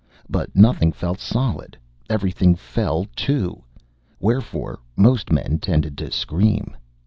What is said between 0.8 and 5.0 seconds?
felt solid. Everything fell, too. Wherefore